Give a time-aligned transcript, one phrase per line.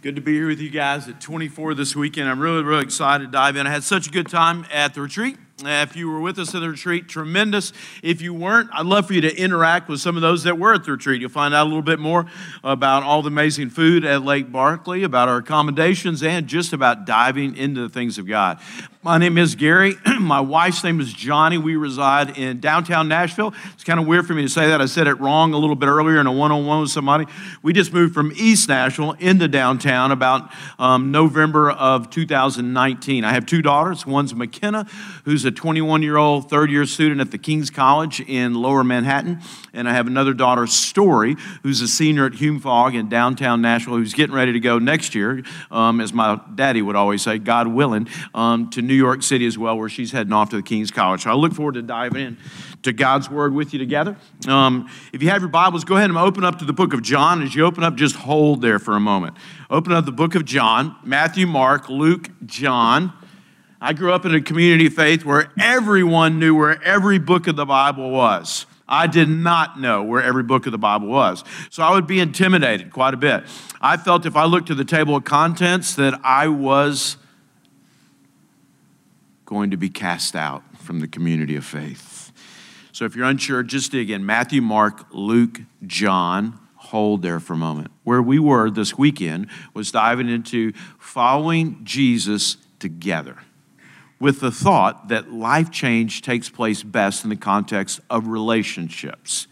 [0.00, 2.28] Good to be here with you guys at 24 this weekend.
[2.28, 3.66] I'm really, really excited to dive in.
[3.66, 5.36] I had such a good time at the retreat.
[5.64, 7.72] Uh, If you were with us at the retreat, tremendous.
[8.00, 10.72] If you weren't, I'd love for you to interact with some of those that were
[10.72, 11.20] at the retreat.
[11.20, 12.26] You'll find out a little bit more
[12.62, 17.56] about all the amazing food at Lake Barkley, about our accommodations, and just about diving
[17.56, 18.60] into the things of God.
[19.02, 19.94] My name is Gary.
[20.20, 21.56] My wife's name is Johnny.
[21.56, 23.54] We reside in downtown Nashville.
[23.72, 24.80] It's kind of weird for me to say that.
[24.80, 27.24] I said it wrong a little bit earlier in a one on one with somebody.
[27.62, 33.24] We just moved from East Nashville into downtown about um, November of 2019.
[33.24, 34.04] I have two daughters.
[34.04, 34.84] One's McKenna,
[35.24, 39.40] who's a 21 year old third year student at the King's College in lower Manhattan.
[39.72, 43.96] And I have another daughter, Story, who's a senior at Hume Fogg in downtown Nashville,
[43.96, 47.66] who's getting ready to go next year, um, as my daddy would always say, God
[47.66, 50.90] willing, um, to New York City as well, where she's heading off to the King's
[50.90, 51.22] College.
[51.22, 52.38] So I look forward to diving in
[52.82, 54.16] to God's Word with you together.
[54.46, 57.02] Um, if you have your Bibles, go ahead and open up to the book of
[57.02, 57.42] John.
[57.42, 59.36] As you open up, just hold there for a moment.
[59.70, 63.12] Open up the book of John, Matthew, Mark, Luke, John.
[63.80, 67.54] I grew up in a community of faith where everyone knew where every book of
[67.56, 68.66] the Bible was.
[68.88, 71.44] I did not know where every book of the Bible was.
[71.70, 73.44] So I would be intimidated quite a bit.
[73.80, 77.18] I felt if I looked at the table of contents that I was
[79.44, 82.32] going to be cast out from the community of faith.
[82.92, 86.58] So if you're unsure, just dig in Matthew, Mark, Luke, John.
[86.76, 87.90] Hold there for a moment.
[88.02, 93.36] Where we were this weekend was diving into following Jesus together
[94.20, 99.46] with the thought that life change takes place best in the context of relationships.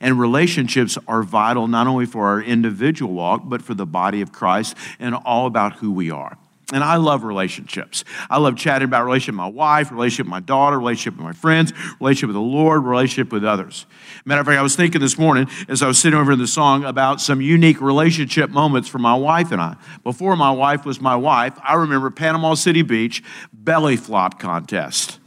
[0.00, 4.32] And relationships are vital not only for our individual walk, but for the body of
[4.32, 6.36] Christ and all about who we are.
[6.70, 8.04] And I love relationships.
[8.28, 11.32] I love chatting about relationship with my wife, relationship with my daughter, relationship with my
[11.32, 13.86] friends, relationship with the Lord, relationship with others.
[14.26, 16.46] Matter of fact, I was thinking this morning as I was sitting over in the
[16.46, 19.76] song about some unique relationship moments for my wife and I.
[20.04, 25.20] Before my wife was my wife, I remember Panama City Beach belly flop contest.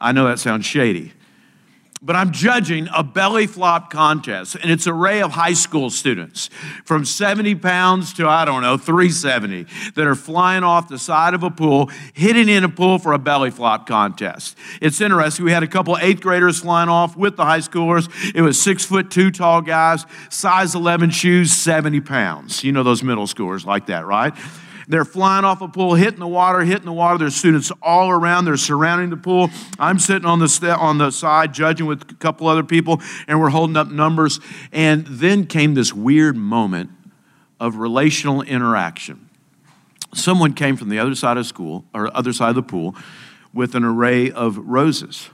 [0.00, 1.12] I know that sounds shady
[2.04, 6.50] but I'm judging a belly flop contest, and it's an array of high school students
[6.84, 11.42] from 70 pounds to, I don't know, 370 that are flying off the side of
[11.42, 14.58] a pool, hitting in a pool for a belly flop contest.
[14.82, 15.46] It's interesting.
[15.46, 18.10] We had a couple eighth graders flying off with the high schoolers.
[18.34, 22.62] It was six foot two tall guys, size 11 shoes, 70 pounds.
[22.62, 24.34] You know those middle schoolers like that, right?
[24.88, 27.18] They're flying off a pool, hitting the water, hitting the water.
[27.18, 28.44] There's students all around.
[28.44, 29.50] They're surrounding the pool.
[29.78, 33.40] I'm sitting on the st- on the side judging with a couple other people, and
[33.40, 34.40] we're holding up numbers.
[34.72, 36.90] And then came this weird moment
[37.60, 39.28] of relational interaction.
[40.12, 42.94] Someone came from the other side of school or other side of the pool
[43.52, 45.30] with an array of roses.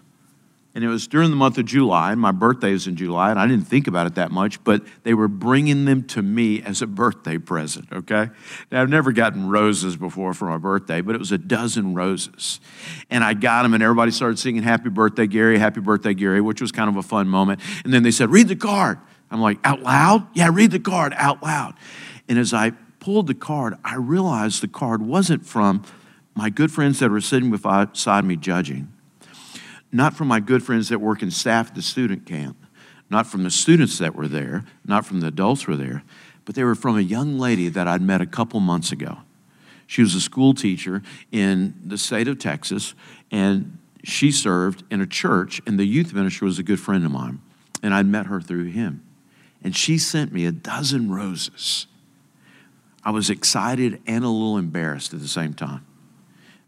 [0.72, 3.40] And it was during the month of July, and my birthday is in July, and
[3.40, 6.80] I didn't think about it that much, but they were bringing them to me as
[6.80, 8.28] a birthday present, okay?
[8.70, 12.60] Now, I've never gotten roses before for my birthday, but it was a dozen roses.
[13.10, 16.60] And I got them, and everybody started singing Happy Birthday, Gary, Happy Birthday, Gary, which
[16.60, 17.60] was kind of a fun moment.
[17.84, 19.00] And then they said, Read the card.
[19.28, 20.28] I'm like, Out loud?
[20.34, 21.74] Yeah, read the card out loud.
[22.28, 22.70] And as I
[23.00, 25.82] pulled the card, I realized the card wasn't from
[26.36, 28.92] my good friends that were sitting beside me judging
[29.92, 32.56] not from my good friends that work in staff at the student camp,
[33.08, 36.02] not from the students that were there, not from the adults who were there,
[36.44, 39.18] but they were from a young lady that I'd met a couple months ago.
[39.86, 41.02] She was a school teacher
[41.32, 42.94] in the state of Texas,
[43.30, 47.10] and she served in a church, and the youth minister was a good friend of
[47.10, 47.40] mine,
[47.82, 49.04] and I'd met her through him.
[49.62, 51.86] And she sent me a dozen roses.
[53.04, 55.84] I was excited and a little embarrassed at the same time.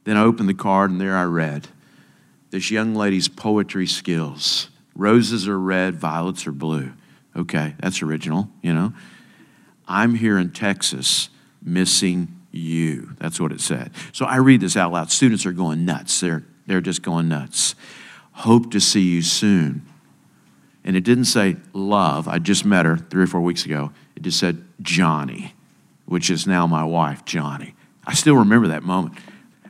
[0.05, 1.69] Then I opened the card, and there I read,
[2.53, 4.69] this young lady's poetry skills.
[4.95, 6.93] Roses are red, violets are blue.
[7.35, 8.93] Okay, that's original, you know.
[9.89, 11.31] I'm here in Texas
[11.63, 13.17] missing you.
[13.19, 13.93] That's what it said.
[14.13, 15.11] So I read this out loud.
[15.11, 16.21] Students are going nuts.
[16.21, 17.75] They're, they're just going nuts.
[18.33, 19.87] Hope to see you soon.
[20.85, 22.29] And it didn't say love.
[22.29, 23.93] I just met her three or four weeks ago.
[24.15, 25.55] It just said Johnny,
[26.05, 27.75] which is now my wife, Johnny.
[28.07, 29.17] I still remember that moment.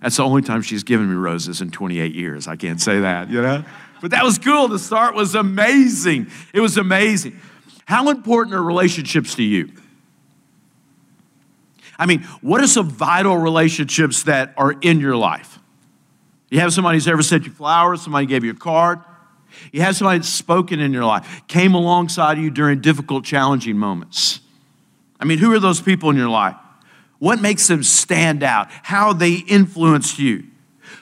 [0.03, 2.49] That's the only time she's given me roses in 28 years.
[2.49, 3.65] I can't say that, you know?
[4.01, 4.67] But that was cool.
[4.67, 6.27] The start was amazing.
[6.53, 7.41] It was amazing.
[7.87, 9.71] How important are relationships to you?
[11.99, 15.61] I mean, what are some vital relationships that are in your life?
[16.51, 19.01] You have somebody who's ever sent you flowers, somebody gave you a card.
[19.71, 24.41] You have somebody that's spoken in your life, came alongside you during difficult, challenging moments.
[25.21, 26.57] I mean, who are those people in your life?
[27.23, 28.67] What makes them stand out?
[28.83, 30.43] How they influenced you?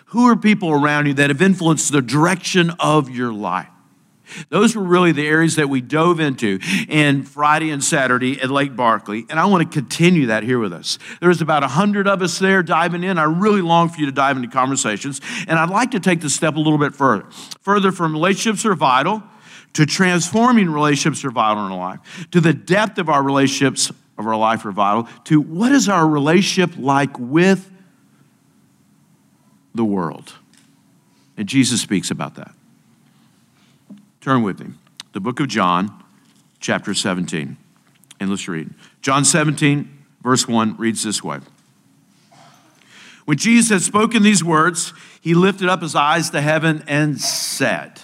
[0.08, 3.70] Who are people around you that have influenced the direction of your life?
[4.50, 6.58] Those were really the areas that we dove into
[6.90, 10.74] in Friday and Saturday at Lake Barkley, and I want to continue that here with
[10.74, 10.98] us.
[11.22, 13.16] There's about 100 of us there diving in.
[13.16, 16.28] I really long for you to dive into conversations, and I'd like to take the
[16.28, 17.24] step a little bit further.
[17.62, 19.22] Further from relationships are vital
[19.72, 23.90] to transforming relationships are vital in life, to the depth of our relationships
[24.20, 27.70] of our life are vital, to what is our relationship like with
[29.74, 30.34] the world.
[31.36, 32.52] And Jesus speaks about that.
[34.20, 34.74] Turn with me.
[35.12, 36.04] The book of John,
[36.60, 37.56] chapter 17.
[38.20, 38.70] And let's read.
[39.00, 41.40] John 17, verse 1 reads this way.
[43.24, 48.00] When Jesus had spoken these words, he lifted up his eyes to heaven and said,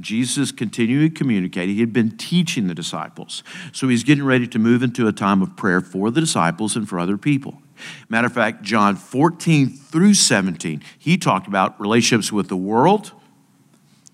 [0.00, 1.74] Jesus continued communicating.
[1.74, 3.42] He had been teaching the disciples.
[3.72, 6.88] So he's getting ready to move into a time of prayer for the disciples and
[6.88, 7.62] for other people.
[8.08, 13.12] Matter of fact, John 14 through 17, he talked about relationships with the world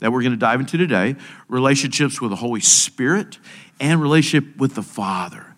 [0.01, 1.17] that we're going to dive into today,
[1.49, 3.39] relationships with the Holy Spirit,
[3.81, 5.55] and relationship with the Father.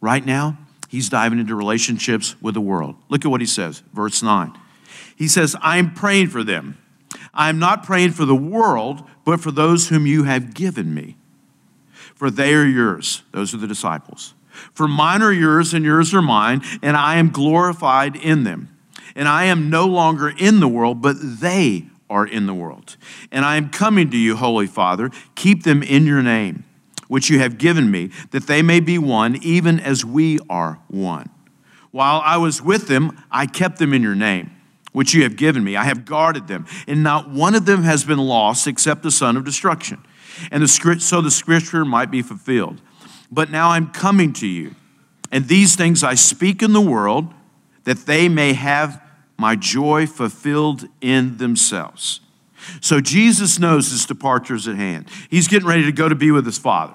[0.00, 0.56] Right now,
[0.88, 2.96] he's diving into relationships with the world.
[3.08, 4.56] Look at what he says, verse 9.
[5.16, 6.78] He says, I'm praying for them.
[7.34, 11.16] I'm not praying for the world, but for those whom you have given me.
[12.16, 13.22] For they are yours.
[13.30, 14.34] Those are the disciples.
[14.74, 18.76] For mine are yours, and yours are mine, and I am glorified in them.
[19.14, 22.96] And I am no longer in the world, but they are in the world.
[23.30, 25.12] And I am coming to you, Holy Father.
[25.36, 26.64] Keep them in your name,
[27.06, 31.30] which you have given me, that they may be one, even as we are one.
[31.92, 34.50] While I was with them, I kept them in your name,
[34.92, 35.76] which you have given me.
[35.76, 39.36] I have guarded them, and not one of them has been lost except the son
[39.36, 40.02] of destruction.
[40.50, 42.80] And the script, so the scripture might be fulfilled.
[43.30, 44.74] But now I'm coming to you,
[45.30, 47.32] and these things I speak in the world,
[47.84, 49.02] that they may have
[49.38, 52.20] my joy fulfilled in themselves.
[52.80, 55.08] So Jesus knows his departure is at hand.
[55.30, 56.94] He's getting ready to go to be with his Father.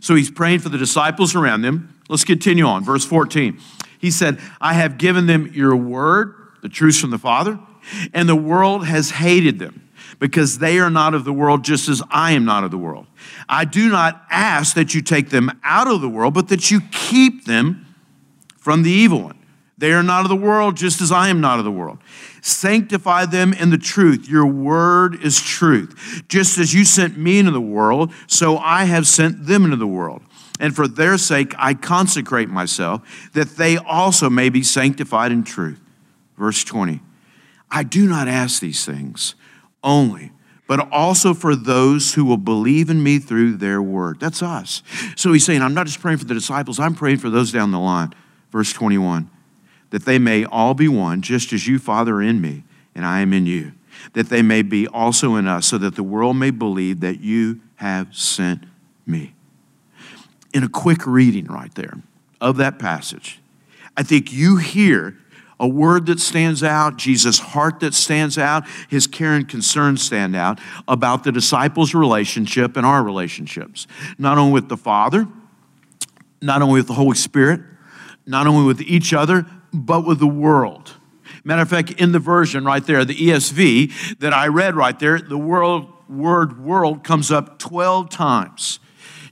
[0.00, 2.00] So he's praying for the disciples around him.
[2.08, 2.84] Let's continue on.
[2.84, 3.58] Verse 14.
[3.98, 7.58] He said, I have given them your word, the truth from the Father,
[8.14, 12.02] and the world has hated them because they are not of the world, just as
[12.10, 13.06] I am not of the world.
[13.48, 16.80] I do not ask that you take them out of the world, but that you
[16.92, 17.94] keep them
[18.56, 19.38] from the evil one.
[19.78, 21.98] They are not of the world, just as I am not of the world.
[22.40, 24.28] Sanctify them in the truth.
[24.28, 26.22] Your word is truth.
[26.28, 29.88] Just as you sent me into the world, so I have sent them into the
[29.88, 30.22] world.
[30.60, 35.80] And for their sake, I consecrate myself, that they also may be sanctified in truth.
[36.42, 37.00] Verse 20
[37.70, 39.36] I do not ask these things
[39.84, 40.32] only,
[40.66, 44.18] but also for those who will believe in me through their word.
[44.18, 44.82] That's us.
[45.14, 47.70] So he's saying, I'm not just praying for the disciples, I'm praying for those down
[47.70, 48.12] the line.
[48.50, 49.30] Verse 21
[49.90, 53.20] that they may all be one, just as you, Father, are in me, and I
[53.20, 53.70] am in you,
[54.14, 57.60] that they may be also in us, so that the world may believe that you
[57.76, 58.64] have sent
[59.06, 59.34] me.
[60.52, 61.98] In a quick reading right there
[62.40, 63.40] of that passage,
[63.96, 65.18] I think you hear
[65.62, 70.34] a word that stands out, Jesus' heart that stands out, his care and concern stand
[70.34, 73.86] out about the disciples' relationship and our relationships,
[74.18, 75.28] not only with the Father,
[76.42, 77.60] not only with the Holy Spirit,
[78.26, 80.94] not only with each other, but with the world.
[81.44, 85.20] Matter of fact, in the version right there, the ESV that I read right there,
[85.20, 88.80] the world, word world comes up 12 times.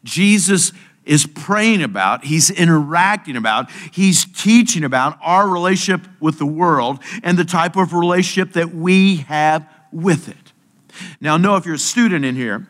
[0.05, 0.73] Jesus
[1.05, 7.39] is praying about, he's interacting about, he's teaching about our relationship with the world and
[7.39, 10.53] the type of relationship that we have with it.
[11.21, 12.69] Now, know if you're a student in here,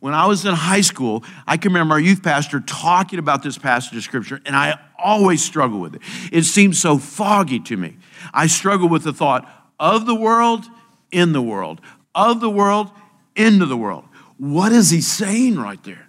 [0.00, 3.56] when I was in high school, I can remember our youth pastor talking about this
[3.56, 6.02] passage of scripture, and I always struggle with it.
[6.32, 7.98] It seems so foggy to me.
[8.34, 10.64] I struggle with the thought of the world,
[11.12, 11.80] in the world,
[12.14, 12.90] of the world,
[13.36, 14.04] into the world.
[14.38, 16.08] What is he saying right there?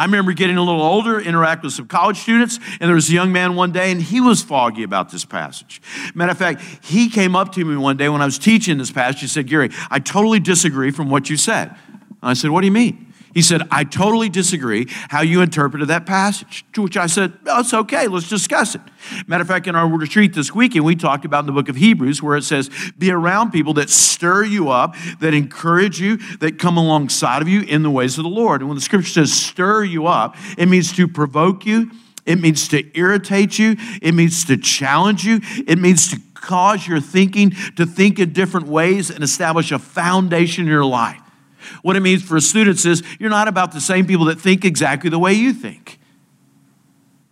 [0.00, 3.12] I remember getting a little older, interact with some college students, and there was a
[3.12, 5.82] young man one day, and he was foggy about this passage.
[6.14, 8.90] Matter of fact, he came up to me one day when I was teaching this
[8.90, 9.20] passage.
[9.20, 11.76] He said, Gary, I totally disagree from what you said.
[12.22, 13.09] I said, What do you mean?
[13.32, 16.64] He said, I totally disagree how you interpreted that passage.
[16.72, 18.80] To which I said, oh, it's okay, let's discuss it.
[19.26, 21.76] Matter of fact, in our retreat this weekend, we talked about in the book of
[21.76, 26.58] Hebrews where it says, be around people that stir you up, that encourage you, that
[26.58, 28.62] come alongside of you in the ways of the Lord.
[28.62, 31.90] And when the scripture says stir you up, it means to provoke you,
[32.26, 37.00] it means to irritate you, it means to challenge you, it means to cause your
[37.00, 41.20] thinking to think in different ways and establish a foundation in your life.
[41.82, 45.10] What it means for students is you're not about the same people that think exactly
[45.10, 45.98] the way you think.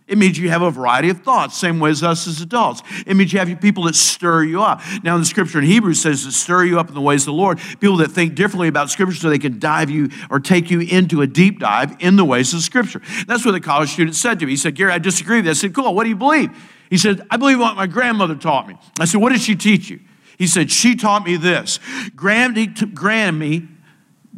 [0.07, 2.81] It means you have a variety of thoughts, same way as us as adults.
[3.05, 4.81] It means you have people that stir you up.
[5.03, 7.33] Now, the scripture in Hebrews says to stir you up in the ways of the
[7.33, 10.79] Lord, people that think differently about scripture so they can dive you or take you
[10.79, 13.03] into a deep dive in the ways of scripture.
[13.27, 14.53] That's what the college student said to me.
[14.53, 15.51] He said, Gary, I disagree with that.
[15.51, 16.49] I said, cool, what do you believe?
[16.89, 18.77] He said, I believe what my grandmother taught me.
[18.99, 19.99] I said, what did she teach you?
[20.39, 21.79] He said, she taught me this.
[22.15, 23.67] Grammy, Grammy,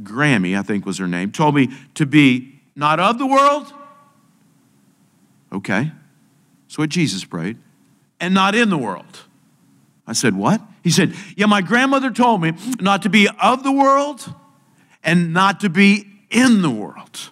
[0.02, 3.74] Grammy, I think was her name, told me to be not of the world,
[5.52, 5.92] Okay.
[6.68, 7.58] That's what Jesus prayed.
[8.20, 9.24] And not in the world.
[10.08, 10.62] I said, What?
[10.84, 14.34] He said, Yeah, my grandmother told me not to be of the world
[15.04, 17.32] and not to be in the world.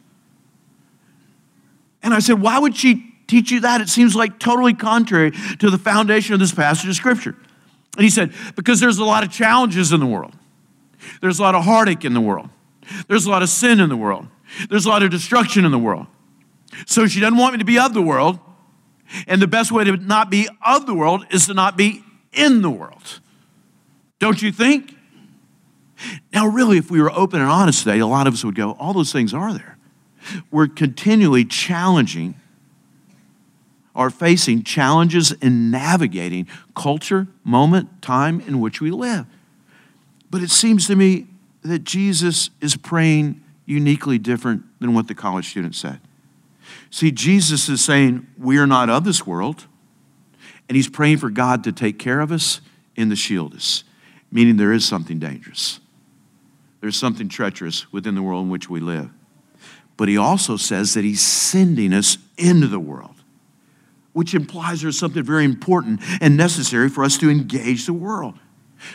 [2.04, 3.82] And I said, Why would she teach you that?
[3.82, 7.36] It seems like totally contrary to the foundation of this passage of Scripture.
[7.96, 10.34] And he said, Because there's a lot of challenges in the world,
[11.22, 12.50] there's a lot of heartache in the world,
[13.08, 14.28] there's a lot of sin in the world,
[14.70, 16.08] there's a lot of destruction in the world.
[16.86, 18.40] So she doesn't want me to be of the world.
[19.26, 22.62] And the best way to not be of the world is to not be in
[22.62, 23.22] the world.
[24.20, 24.96] Don't you think?
[26.32, 28.74] Now, really, if we were open and honest today, a lot of us would go,
[28.74, 29.78] all those things are there.
[30.52, 32.36] We're continually challenging
[34.00, 39.26] are facing challenges in navigating culture, moment, time in which we live.
[40.30, 41.28] But it seems to me
[41.62, 46.00] that Jesus is praying uniquely different than what the college student said.
[46.90, 49.66] See, Jesus is saying, We are not of this world.
[50.68, 52.62] And he's praying for God to take care of us
[52.96, 53.84] and to shield us,
[54.32, 55.80] meaning there is something dangerous.
[56.80, 59.10] There's something treacherous within the world in which we live.
[59.98, 63.16] But he also says that he's sending us into the world,
[64.14, 68.36] which implies there's something very important and necessary for us to engage the world.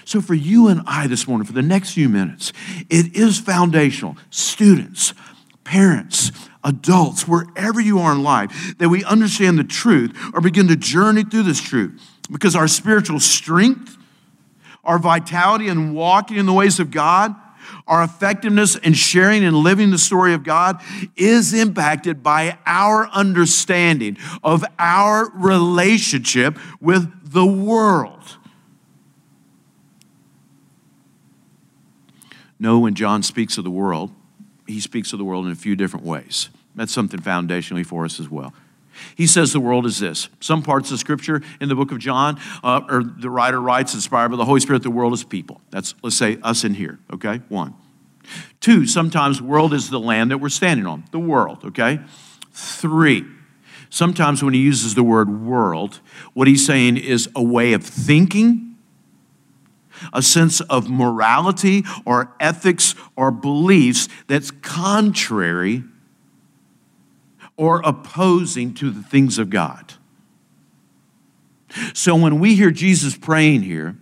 [0.05, 2.53] So, for you and I this morning, for the next few minutes,
[2.91, 4.17] it is foundational.
[4.31, 5.15] Students,
[5.65, 10.77] parents, adults, wherever you are in life, that we understand the truth or begin to
[10.77, 12.01] journey through this truth
[12.31, 13.97] because our spiritual strength,
[14.83, 17.35] our vitality in walking in the ways of God,
[17.87, 20.81] our effectiveness in sharing and living the story of God
[21.17, 28.39] is impacted by our understanding of our relationship with the world.
[32.65, 34.11] No, when John speaks of the world,
[34.67, 36.49] he speaks of the world in a few different ways.
[36.75, 38.55] That's something foundationally for us as well.
[39.15, 40.31] He says the world is this.
[40.41, 44.31] Some parts of Scripture in the book of John, uh, or the writer writes, inspired
[44.31, 45.61] by the Holy Spirit, the world is people.
[45.69, 47.43] That's, let's say, us in here, okay?
[47.51, 47.75] One.
[48.61, 52.01] Two, sometimes world is the land that we're standing on, the world, okay?
[52.53, 53.27] Three,
[53.91, 56.01] sometimes when he uses the word world,
[56.33, 58.74] what he's saying is a way of thinking,
[60.13, 65.85] a sense of morality or ethics or beliefs that's contrary
[67.57, 69.95] or opposing to the things of God.
[71.93, 73.97] So when we hear Jesus praying here,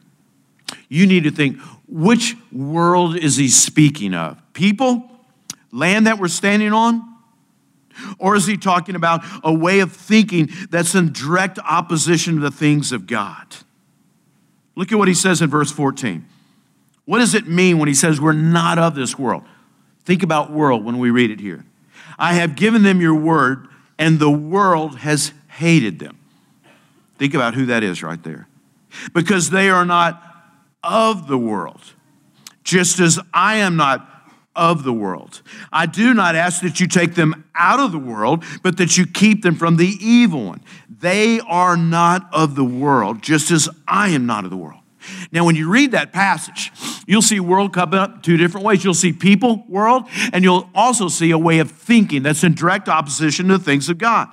[0.88, 4.40] you need to think which world is he speaking of?
[4.52, 5.08] People?
[5.70, 7.02] Land that we're standing on?
[8.18, 12.50] Or is he talking about a way of thinking that's in direct opposition to the
[12.50, 13.56] things of God?
[14.74, 16.24] Look at what he says in verse 14.
[17.04, 19.42] What does it mean when he says we're not of this world?
[20.04, 21.64] Think about world when we read it here.
[22.18, 26.18] I have given them your word, and the world has hated them.
[27.18, 28.48] Think about who that is right there.
[29.14, 30.22] Because they are not
[30.82, 31.80] of the world,
[32.64, 34.08] just as I am not
[34.54, 35.40] of the world.
[35.72, 39.06] I do not ask that you take them out of the world, but that you
[39.06, 40.62] keep them from the evil one.
[41.02, 44.80] They are not of the world, just as I am not of the world.
[45.32, 46.70] Now, when you read that passage,
[47.08, 48.84] you'll see world come up two different ways.
[48.84, 52.88] You'll see people world, and you'll also see a way of thinking that's in direct
[52.88, 54.28] opposition to the things of God.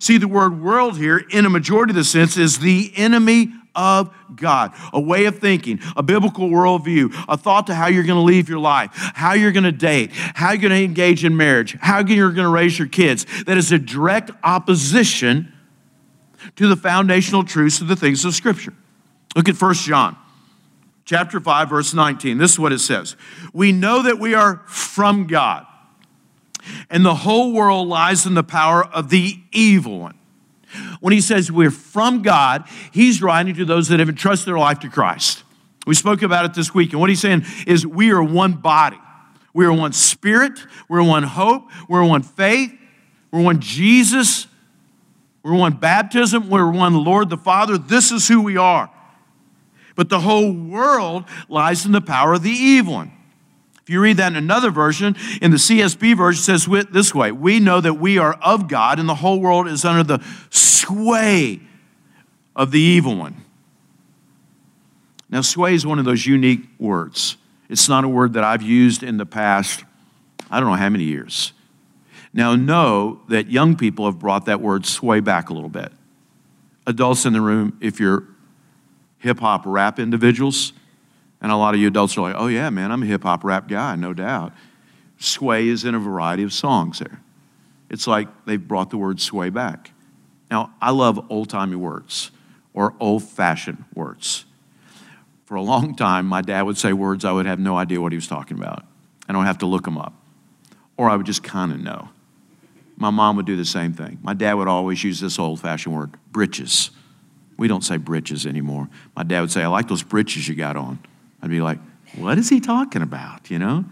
[0.00, 4.14] See, the word world here, in a majority of the sense, is the enemy of
[4.34, 8.22] God, a way of thinking, a biblical worldview, a thought to how you're going to
[8.22, 11.76] live your life, how you're going to date, how you're going to engage in marriage,
[11.80, 13.26] how you're going to raise your kids.
[13.44, 15.52] That is a direct opposition
[16.56, 18.74] to the foundational truths of the things of Scripture.
[19.36, 20.16] Look at 1 John
[21.04, 22.38] chapter 5 verse 19.
[22.38, 23.16] This is what it says.
[23.52, 25.66] We know that we are from God.
[26.88, 30.18] And the whole world lies in the power of the evil one.
[31.00, 34.80] When he says we're from God, he's writing to those that have entrusted their life
[34.80, 35.44] to Christ.
[35.86, 38.98] We spoke about it this week, and what he's saying is we are one body.
[39.52, 40.58] We are one spirit,
[40.88, 42.72] we're one hope, we're one faith,
[43.30, 44.48] we're one Jesus,
[45.44, 47.76] we're one baptism, we're one Lord the Father.
[47.76, 48.90] This is who we are.
[49.94, 53.12] But the whole world lies in the power of the evil one.
[53.82, 57.30] If you read that in another version, in the CSB version, it says this way
[57.30, 61.60] We know that we are of God, and the whole world is under the sway
[62.56, 63.36] of the evil one.
[65.28, 67.36] Now, sway is one of those unique words.
[67.68, 69.84] It's not a word that I've used in the past,
[70.50, 71.52] I don't know how many years.
[72.36, 75.92] Now, know that young people have brought that word sway back a little bit.
[76.84, 78.24] Adults in the room, if you're
[79.18, 80.72] hip hop rap individuals,
[81.40, 83.44] and a lot of you adults are like, oh, yeah, man, I'm a hip hop
[83.44, 84.52] rap guy, no doubt.
[85.16, 87.20] Sway is in a variety of songs there.
[87.88, 89.92] It's like they've brought the word sway back.
[90.50, 92.32] Now, I love old timey words
[92.72, 94.44] or old fashioned words.
[95.44, 98.10] For a long time, my dad would say words I would have no idea what
[98.10, 98.84] he was talking about.
[99.28, 100.14] I don't have to look them up.
[100.96, 102.08] Or I would just kind of know.
[102.96, 104.18] My mom would do the same thing.
[104.22, 106.90] My dad would always use this old fashioned word, britches.
[107.56, 108.88] We don't say britches anymore.
[109.16, 110.98] My dad would say, I like those britches you got on.
[111.42, 111.78] I'd be like,
[112.16, 113.84] what is he talking about, you know?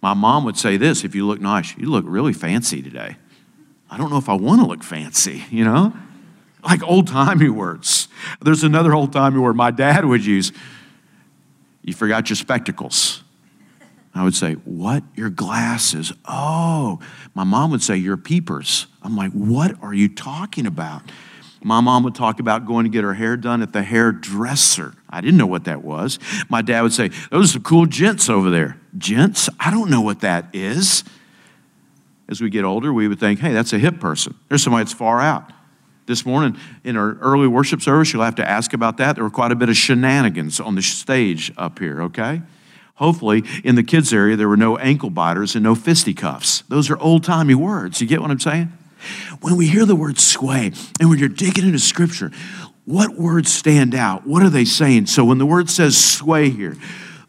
[0.00, 3.16] My mom would say this if you look nice, you look really fancy today.
[3.88, 5.92] I don't know if I want to look fancy, you know?
[6.64, 8.08] Like old timey words.
[8.40, 10.52] There's another old timey word my dad would use.
[11.82, 13.21] You forgot your spectacles.
[14.14, 15.02] I would say, What?
[15.14, 16.12] Your glasses?
[16.26, 17.00] Oh.
[17.34, 18.86] My mom would say, Your peepers.
[19.02, 21.02] I'm like, What are you talking about?
[21.64, 24.94] My mom would talk about going to get her hair done at the hairdresser.
[25.08, 26.18] I didn't know what that was.
[26.48, 28.78] My dad would say, Those are some cool gents over there.
[28.98, 29.48] Gents?
[29.58, 31.04] I don't know what that is.
[32.28, 34.34] As we get older, we would think, Hey, that's a hip person.
[34.48, 35.52] There's somebody that's far out.
[36.04, 39.14] This morning in our early worship service, you'll have to ask about that.
[39.14, 42.42] There were quite a bit of shenanigans on the stage up here, okay?
[43.02, 46.62] Hopefully, in the kids' area, there were no ankle biters and no fisticuffs.
[46.68, 48.00] Those are old timey words.
[48.00, 48.72] You get what I'm saying?
[49.40, 52.30] When we hear the word sway and when you're digging into scripture,
[52.84, 54.24] what words stand out?
[54.24, 55.06] What are they saying?
[55.06, 56.76] So when the word says sway here,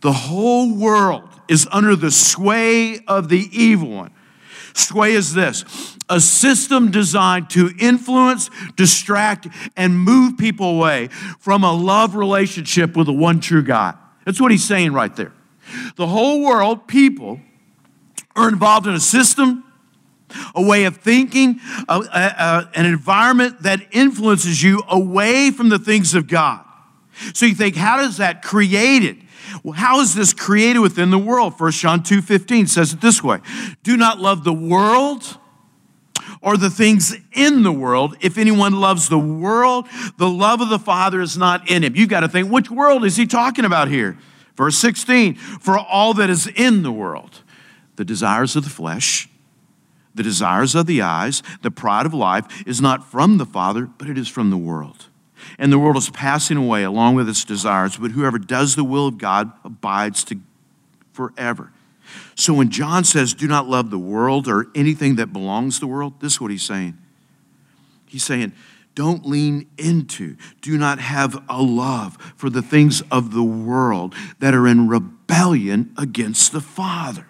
[0.01, 4.13] the whole world is under the sway of the evil one.
[4.75, 5.65] Sway is this
[6.07, 11.07] a system designed to influence, distract, and move people away
[11.39, 13.97] from a love relationship with the one true God.
[14.23, 15.33] That's what he's saying right there.
[15.95, 17.39] The whole world, people,
[18.35, 19.63] are involved in a system
[20.55, 26.13] a way of thinking, a, a, an environment that influences you away from the things
[26.13, 26.63] of God.
[27.33, 29.17] So you think, how does that create it?
[29.63, 31.59] Well, how is this created within the world?
[31.59, 33.39] 1 John 2:15 says it this way:
[33.83, 35.37] Do not love the world
[36.41, 38.17] or the things in the world.
[38.19, 41.95] If anyone loves the world, the love of the Father is not in him.
[41.95, 44.17] You've got to think, which world is he talking about here?
[44.55, 47.41] Verse 16, for all that is in the world,
[47.95, 49.27] the desires of the flesh,
[50.15, 54.09] the desires of the eyes, the pride of life is not from the Father, but
[54.09, 55.07] it is from the world.
[55.57, 59.07] And the world is passing away along with its desires, but whoever does the will
[59.07, 60.39] of God abides to
[61.13, 61.71] forever.
[62.35, 65.87] So when John says, do not love the world or anything that belongs to the
[65.87, 66.97] world, this is what he's saying.
[68.05, 68.53] He's saying,
[68.95, 74.53] don't lean into, do not have a love for the things of the world that
[74.53, 77.25] are in rebellion against the Father.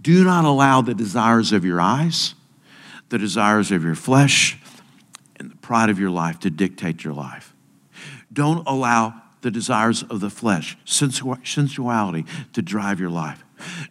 [0.00, 2.34] Do not allow the desires of your eyes,
[3.08, 4.58] the desires of your flesh,
[5.36, 7.54] and the pride of your life to dictate your life.
[8.32, 13.43] Don't allow the desires of the flesh, sensuality, to drive your life.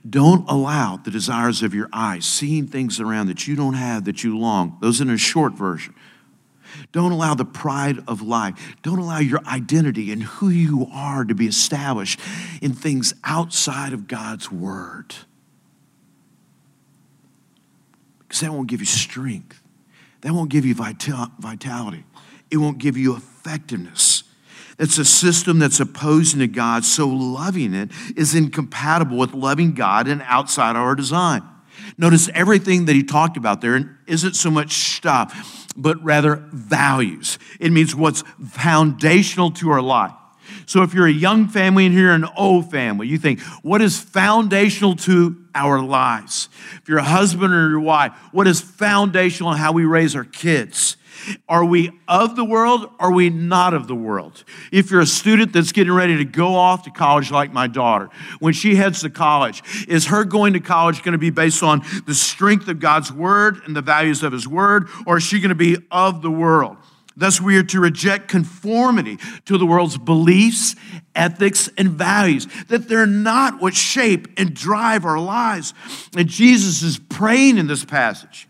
[0.08, 4.24] Don't allow the desires of your eyes, seeing things around that you don't have, that
[4.24, 4.78] you long.
[4.82, 5.94] Those in a short version.
[6.92, 8.76] Don't allow the pride of life.
[8.82, 12.20] Don't allow your identity and who you are to be established
[12.62, 15.16] in things outside of God's word
[18.34, 19.62] because that won't give you strength.
[20.22, 22.04] That won't give you vitality.
[22.50, 24.13] It won't give you effectiveness.
[24.80, 30.08] It's a system that's opposing to God, so loving it is incompatible with loving God
[30.08, 31.44] and outside our design.
[31.98, 37.38] Notice everything that he talked about there isn't so much stuff, but rather values.
[37.60, 40.14] It means what's foundational to our life.
[40.66, 44.00] So if you're a young family and you're an old family, you think, what is
[44.00, 46.50] foundational to our lives?
[46.82, 50.24] If you're a husband or your wife, what is foundational in how we raise our
[50.24, 50.98] kids?
[51.48, 52.90] Are we of the world?
[53.00, 54.44] Are we not of the world?
[54.72, 58.10] If you're a student that's getting ready to go off to college, like my daughter,
[58.40, 61.82] when she heads to college, is her going to college going to be based on
[62.06, 65.50] the strength of God's word and the values of his word, or is she going
[65.50, 66.78] to be of the world?
[67.16, 70.76] Thus, we are to reject conformity to the world's beliefs,
[71.16, 75.74] ethics, and values, that they're not what shape and drive our lives.
[76.18, 78.48] And Jesus is praying in this passage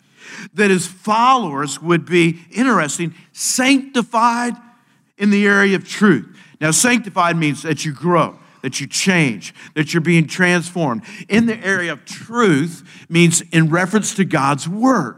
[0.54, 4.54] that his followers would be, interesting, sanctified
[5.18, 6.38] in the area of truth.
[6.60, 11.04] Now, sanctified means that you grow, that you change, that you're being transformed.
[11.28, 15.18] In the area of truth means in reference to God's word.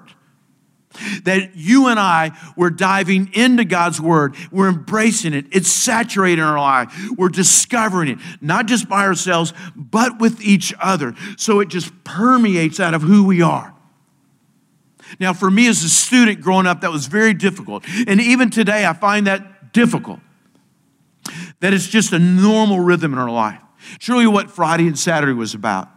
[1.23, 4.35] That you and I, we're diving into God's word.
[4.49, 5.45] We're embracing it.
[5.51, 6.93] It's saturating our life.
[7.17, 11.13] We're discovering it, not just by ourselves, but with each other.
[11.37, 13.74] So it just permeates out of who we are.
[15.19, 17.85] Now, for me as a student growing up, that was very difficult.
[18.07, 20.19] And even today, I find that difficult.
[21.59, 23.59] That it's just a normal rhythm in our life.
[24.07, 25.89] Really what Friday and Saturday was about.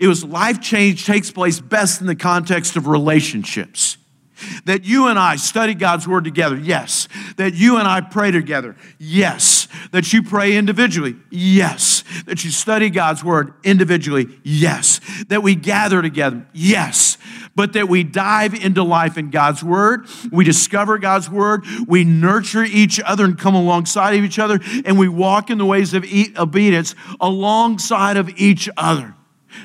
[0.00, 3.96] It was life change takes place best in the context of relationships.
[4.66, 7.08] That you and I study God's word together, yes.
[7.36, 9.66] That you and I pray together, yes.
[9.90, 12.04] That you pray individually, yes.
[12.26, 15.00] That you study God's word individually, yes.
[15.28, 17.18] That we gather together, yes.
[17.58, 22.62] But that we dive into life in God's word, we discover God's word, we nurture
[22.62, 26.04] each other and come alongside of each other, and we walk in the ways of
[26.38, 29.16] obedience alongside of each other.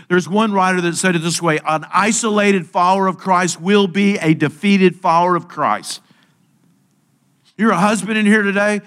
[0.09, 4.17] There's one writer that said it this way an isolated follower of Christ will be
[4.17, 6.01] a defeated follower of Christ.
[7.57, 8.81] You're a husband in here today,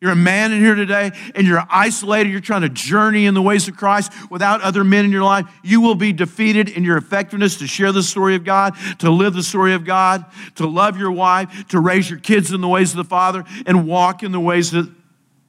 [0.00, 3.42] you're a man in here today, and you're isolated, you're trying to journey in the
[3.42, 6.96] ways of Christ without other men in your life, you will be defeated in your
[6.96, 10.96] effectiveness to share the story of God, to live the story of God, to love
[10.96, 14.32] your wife, to raise your kids in the ways of the Father, and walk in
[14.32, 14.90] the ways of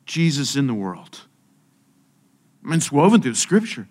[0.05, 1.21] Jesus in the world.
[2.63, 3.87] I mean, it's woven through Scripture.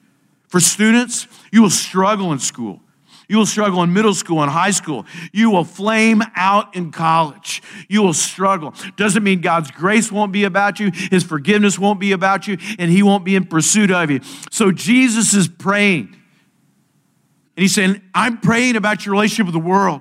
[0.48, 2.80] For students, you will struggle in school.
[3.30, 5.06] You will struggle in middle school and high school.
[5.32, 7.62] You will flame out in college.
[7.88, 8.74] You will struggle.
[8.96, 12.90] Doesn't mean God's grace won't be about you, His forgiveness won't be about you, and
[12.90, 14.18] He won't be in pursuit of you.
[14.50, 16.08] So Jesus is praying.
[16.08, 20.00] And He's saying, I'm praying about your relationship with the world.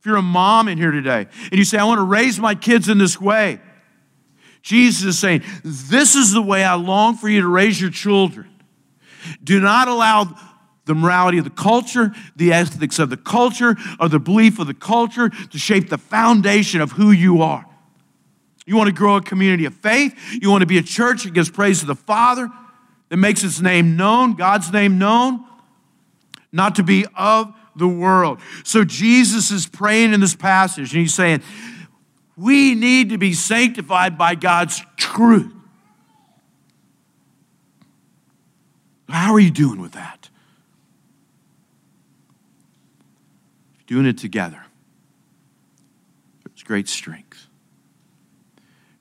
[0.00, 2.56] If you're a mom in here today and you say, I want to raise my
[2.56, 3.60] kids in this way,
[4.62, 8.50] Jesus is saying, This is the way I long for you to raise your children.
[9.44, 10.34] Do not allow
[10.88, 14.74] the morality of the culture, the ethics of the culture, or the belief of the
[14.74, 17.64] culture to shape the foundation of who you are.
[18.66, 20.14] You want to grow a community of faith.
[20.32, 22.50] You want to be a church that gives praise to the Father,
[23.10, 25.44] that makes its name known, God's name known,
[26.52, 28.40] not to be of the world.
[28.64, 31.42] So Jesus is praying in this passage and he's saying,
[32.36, 35.52] We need to be sanctified by God's truth.
[39.08, 40.27] How are you doing with that?
[43.88, 44.64] Doing it together.
[46.44, 47.48] There's great strength.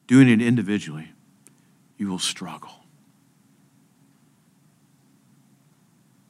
[0.08, 1.12] Doing it individually,
[1.97, 2.71] you will struggle.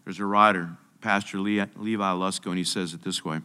[0.03, 3.39] There's a writer, Pastor Levi Lusko, and he says it this way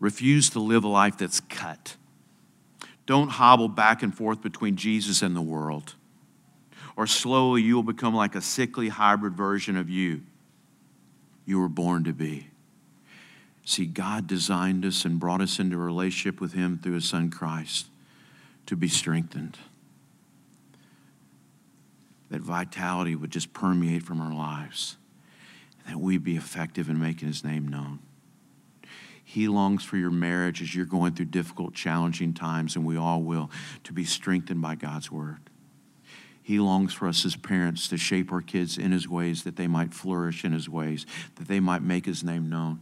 [0.00, 1.96] Refuse to live a life that's cut.
[3.04, 5.94] Don't hobble back and forth between Jesus and the world
[6.96, 10.22] or slowly you will become like a sickly hybrid version of you
[11.44, 12.48] you were born to be.
[13.68, 17.30] See, God designed us and brought us into a relationship with Him through His Son
[17.30, 17.88] Christ
[18.66, 19.58] to be strengthened.
[22.30, 24.96] That vitality would just permeate from our lives,
[25.86, 27.98] that we'd be effective in making His name known.
[29.24, 33.22] He longs for your marriage as you're going through difficult, challenging times, and we all
[33.22, 33.50] will,
[33.82, 35.38] to be strengthened by God's Word.
[36.40, 39.66] He longs for us as parents to shape our kids in His ways that they
[39.66, 42.78] might flourish in His ways, that they might make His name known.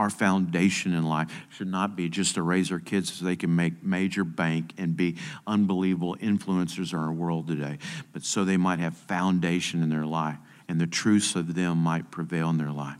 [0.00, 3.54] Our foundation in life should not be just to raise our kids so they can
[3.54, 7.76] make major bank and be unbelievable influencers in our world today,
[8.14, 12.10] but so they might have foundation in their life and the truths of them might
[12.10, 12.96] prevail in their life.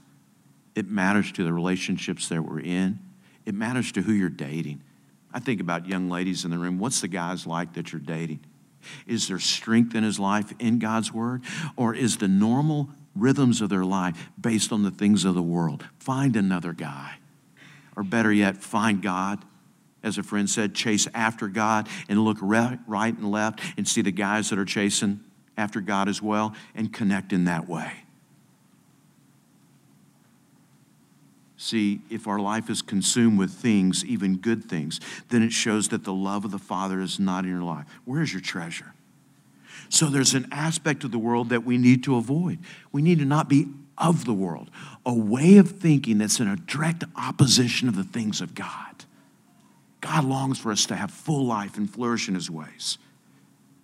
[0.75, 2.99] It matters to the relationships that we're in,
[3.47, 4.83] it matters to who you're dating.
[5.33, 6.79] I think about young ladies in the room.
[6.79, 8.41] What's the guys like that you're dating?
[9.07, 11.45] Is there strength in his life in God's word?
[11.77, 15.85] Or is the normal rhythms of their life based on the things of the world?
[15.99, 17.17] Find another guy.
[17.97, 19.45] Or better yet, find God.
[20.03, 24.11] As a friend said, chase after God and look right and left and see the
[24.11, 25.21] guys that are chasing
[25.59, 27.93] after God as well and connect in that way.
[31.59, 36.05] See, if our life is consumed with things, even good things, then it shows that
[36.05, 37.85] the love of the Father is not in your life.
[38.07, 38.95] Where's your treasure?
[39.91, 42.59] So there's an aspect of the world that we need to avoid.
[42.91, 43.67] We need to not be
[43.99, 44.71] of the world,
[45.05, 49.05] a way of thinking that's in a direct opposition of the things of God.
[50.01, 52.97] God longs for us to have full life and flourish in his ways.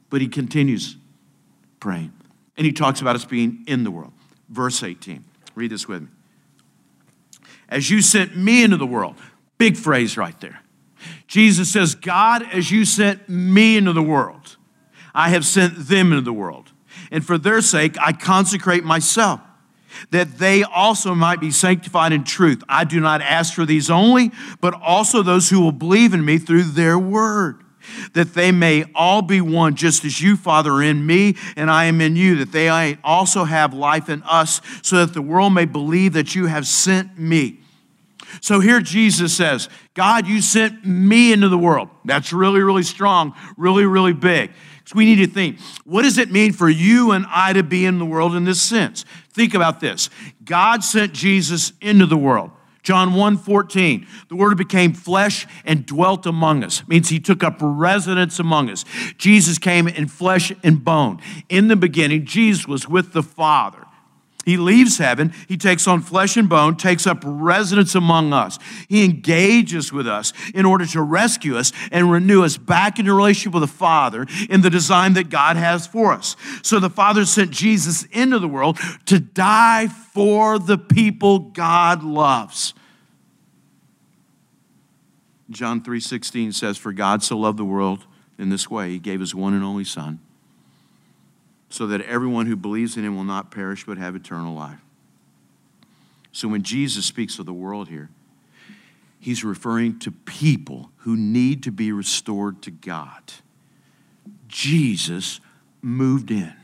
[0.09, 0.97] But he continues
[1.81, 2.15] praying.
[2.57, 4.13] And he talks about us being in the world.
[4.49, 5.23] Verse 18.
[5.55, 6.09] Read this with me
[7.69, 9.17] as you sent me into the world.
[9.59, 10.61] Big phrase right there.
[11.27, 14.57] Jesus says, God, as you sent me into the world,
[15.17, 16.71] I have sent them into the world.
[17.11, 19.41] And for their sake, I consecrate myself,
[20.11, 22.63] that they also might be sanctified in truth.
[22.69, 26.39] I do not ask for these only, but also those who will believe in me
[26.39, 27.63] through their word
[28.15, 31.85] that they may all be one, just as you, Father, are in me and I
[31.85, 35.65] am in you, that they also have life in us, so that the world may
[35.65, 37.61] believe that you have sent me.
[38.41, 41.89] So here Jesus says, God, you sent me into the world.
[42.05, 44.51] That's really, really strong, really, really big.
[44.87, 47.85] So we need to think, what does it mean for you and I to be
[47.85, 49.05] in the world in this sense?
[49.33, 50.09] Think about this.
[50.45, 52.53] God sent Jesus into the world.
[52.85, 56.83] John 1 14, the word became flesh and dwelt among us.
[56.83, 58.85] It means he took up residence among us.
[59.19, 61.21] Jesus came in flesh and bone.
[61.49, 63.86] In the beginning, Jesus was with the Father.
[64.47, 68.61] He leaves heaven, he takes on flesh and bone, takes up residence among us.
[68.89, 73.55] He engages with us in order to rescue us and renew us back into relationship
[73.55, 76.37] with the Father in the design that God has for us.
[76.63, 82.73] So the Father sent Jesus into the world to die for the people God loves.
[85.51, 88.07] John 3:16 says for God so loved the world
[88.39, 90.21] in this way he gave his one and only son
[91.77, 94.81] so that everyone who believes in him will not perish but have eternal life.
[96.33, 98.09] So when Jesus speaks of the world here,
[99.21, 103.21] he's referring to people who need to be restored to God.
[104.49, 105.39] Jesus
[105.83, 106.55] moved in.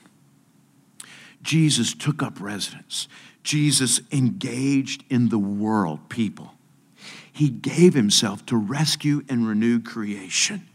[1.42, 3.07] Jesus took up residence.
[3.42, 6.55] Jesus engaged in the world, people.
[7.31, 10.66] He gave himself to rescue and renew creation.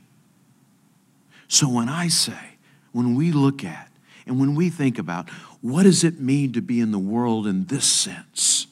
[1.47, 2.57] So when I say,
[2.91, 3.87] when we look at
[4.27, 5.29] and when we think about
[5.61, 8.67] what does it mean to be in the world in this sense,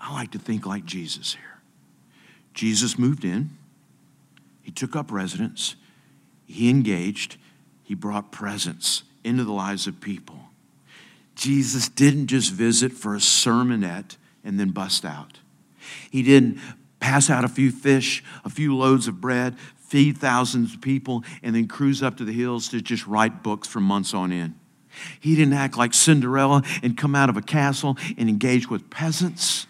[0.00, 1.60] I like to think like Jesus here.
[2.54, 3.50] Jesus moved in,
[4.62, 5.76] he took up residence,
[6.46, 7.36] he engaged,
[7.82, 10.38] he brought presence into the lives of people.
[11.34, 15.38] Jesus didn't just visit for a sermonette and then bust out.
[16.10, 16.58] He didn't
[16.98, 19.56] pass out a few fish, a few loads of bread,
[19.90, 23.66] feed thousands of people, and then cruise up to the hills to just write books
[23.66, 24.54] for months on end.
[25.18, 29.66] He didn't act like Cinderella and come out of a castle and engage with peasants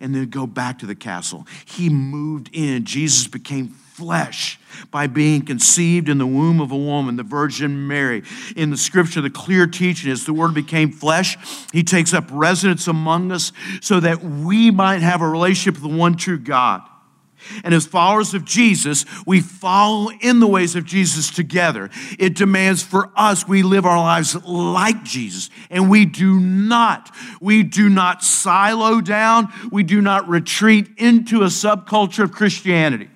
[0.00, 1.46] and then go back to the castle.
[1.64, 2.84] He moved in.
[2.84, 4.58] Jesus became flesh
[4.90, 8.22] by being conceived in the womb of a woman, the Virgin Mary.
[8.56, 11.38] In the scripture, the clear teaching is the Word became flesh.
[11.72, 15.96] He takes up residence among us so that we might have a relationship with the
[15.96, 16.82] one true God.
[17.64, 21.90] And as followers of Jesus, we follow in the ways of Jesus together.
[22.18, 25.50] It demands for us we live our lives like Jesus.
[25.70, 31.46] And we do not, we do not silo down, we do not retreat into a
[31.46, 33.10] subculture of Christianity.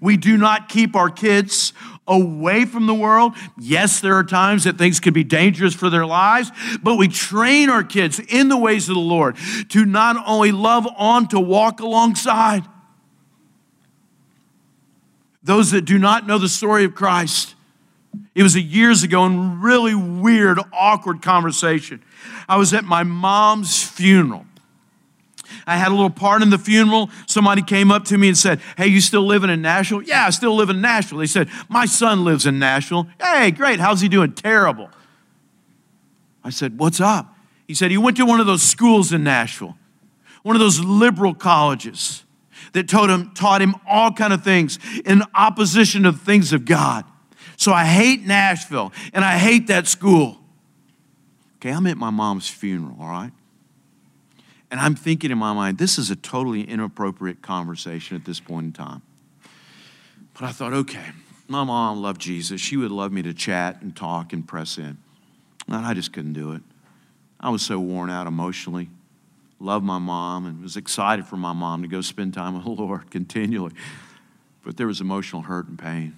[0.00, 1.72] We do not keep our kids
[2.06, 3.34] away from the world.
[3.58, 6.50] Yes, there are times that things can be dangerous for their lives,
[6.82, 9.36] but we train our kids in the ways of the Lord
[9.70, 12.66] to not only love on, to walk alongside.
[15.42, 17.54] Those that do not know the story of Christ,
[18.34, 22.02] it was a years ago and really weird, awkward conversation.
[22.48, 24.46] I was at my mom's funeral.
[25.66, 27.10] I had a little part in the funeral.
[27.26, 30.02] Somebody came up to me and said, Hey, you still living in Nashville?
[30.02, 31.18] Yeah, I still live in Nashville.
[31.18, 33.08] They said, My son lives in Nashville.
[33.20, 33.80] Hey, great.
[33.80, 34.32] How's he doing?
[34.32, 34.90] Terrible.
[36.44, 37.34] I said, What's up?
[37.66, 39.76] He said, He went to one of those schools in Nashville,
[40.42, 42.24] one of those liberal colleges
[42.72, 46.64] that taught him, taught him all kind of things in opposition to the things of
[46.64, 47.04] God.
[47.56, 50.38] So I hate Nashville and I hate that school.
[51.56, 53.32] Okay, I'm at my mom's funeral, all right?
[54.70, 58.66] And I'm thinking in my mind, this is a totally inappropriate conversation at this point
[58.66, 59.02] in time.
[60.32, 61.06] But I thought, okay,
[61.48, 62.60] my mom loved Jesus.
[62.60, 64.96] She would love me to chat and talk and press in.
[65.66, 66.62] And I just couldn't do it.
[67.38, 68.88] I was so worn out emotionally.
[69.60, 72.70] Loved my mom and was excited for my mom to go spend time with the
[72.82, 73.74] Lord continually.
[74.64, 76.16] But there was emotional hurt and pain.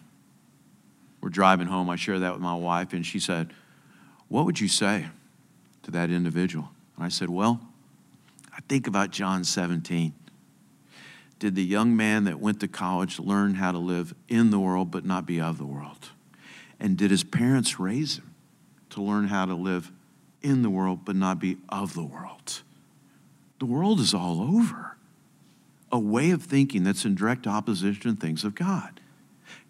[1.20, 1.90] We're driving home.
[1.90, 3.52] I shared that with my wife, and she said,
[4.28, 5.06] What would you say
[5.82, 6.70] to that individual?
[6.96, 7.60] And I said, Well,
[8.56, 10.12] I think about John 17.
[11.38, 14.92] Did the young man that went to college learn how to live in the world
[14.92, 16.10] but not be of the world?
[16.78, 18.34] And did his parents raise him
[18.90, 19.90] to learn how to live
[20.42, 22.62] in the world but not be of the world?
[23.62, 24.96] The world is all over.
[25.92, 28.98] A way of thinking that's in direct opposition to things of God.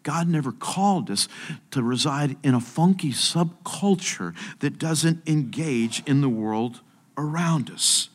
[0.02, 1.28] God never called us
[1.72, 6.80] to reside in a funky subculture that doesn't engage in the world
[7.18, 8.08] around us.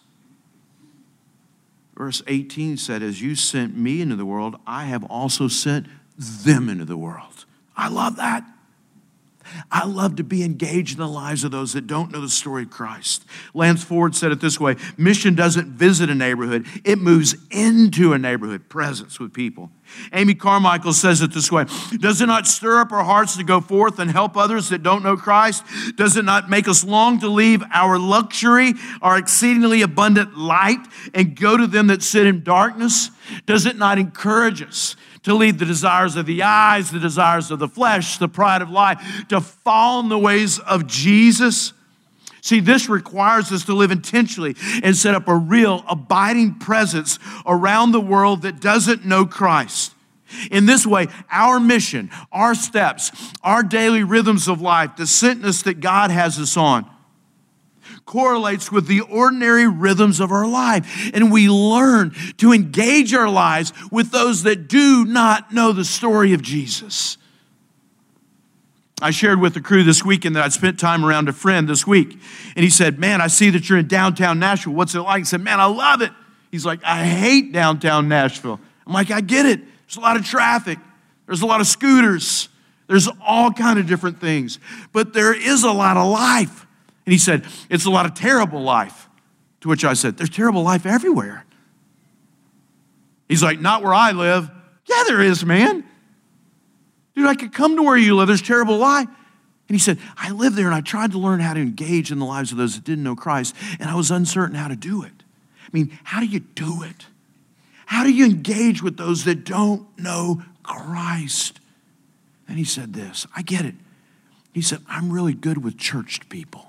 [1.95, 5.85] Verse 18 said, As you sent me into the world, I have also sent
[6.17, 7.45] them into the world.
[7.75, 8.43] I love that.
[9.71, 12.63] I love to be engaged in the lives of those that don't know the story
[12.63, 13.25] of Christ.
[13.53, 18.17] Lance Ford said it this way mission doesn't visit a neighborhood, it moves into a
[18.17, 19.71] neighborhood, presence with people.
[20.13, 21.65] Amy Carmichael says it this way
[21.99, 25.03] Does it not stir up our hearts to go forth and help others that don't
[25.03, 25.63] know Christ?
[25.95, 31.35] Does it not make us long to leave our luxury, our exceedingly abundant light, and
[31.35, 33.11] go to them that sit in darkness?
[33.45, 34.95] Does it not encourage us
[35.27, 38.69] to lead the desires of the eyes, the desires of the flesh, the pride of
[38.69, 41.73] life, to fall in the ways of Jesus.
[42.39, 47.91] See, this requires us to live intentionally and set up a real abiding presence around
[47.91, 49.93] the world that doesn't know Christ.
[50.49, 53.11] In this way, our mission, our steps,
[53.43, 56.89] our daily rhythms of life, the sentence that God has us on,
[58.07, 61.11] correlates with the ordinary rhythms of our life.
[61.13, 66.33] And we learn to engage our lives with those that do not know the story
[66.33, 67.17] of Jesus.
[68.99, 71.85] I shared with the crew this weekend that I spent time around a friend this
[71.85, 72.13] week.
[72.55, 74.73] And he said, Man, I see that you're in downtown Nashville.
[74.73, 75.21] What's it like?
[75.21, 76.11] I said, Man, I love it.
[76.49, 78.59] He's like, I hate downtown Nashville.
[78.87, 79.59] I'm like, I get it.
[79.59, 80.79] There's a lot of traffic,
[81.27, 82.49] there's a lot of scooters,
[82.87, 84.59] there's all kind of different things.
[84.93, 86.66] But there is a lot of life.
[87.07, 89.07] And he said, It's a lot of terrible life.
[89.61, 91.45] To which I said, There's terrible life everywhere.
[93.29, 94.51] He's like, Not where I live.
[94.85, 95.85] Yeah, there is, man.
[97.15, 98.27] Dude, I could come to where you live.
[98.27, 99.07] There's terrible life.
[99.07, 102.19] And he said, I lived there and I tried to learn how to engage in
[102.19, 105.03] the lives of those that didn't know Christ, and I was uncertain how to do
[105.03, 105.23] it.
[105.61, 107.05] I mean, how do you do it?
[107.85, 111.61] How do you engage with those that don't know Christ?
[112.49, 113.75] And he said this I get it.
[114.53, 116.66] He said, I'm really good with churched people